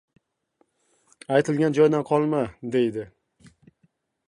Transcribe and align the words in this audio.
Aytilgan 1.35 1.77
joydan 1.79 2.07
qolma, 2.13 2.41
deydi. 2.77 3.07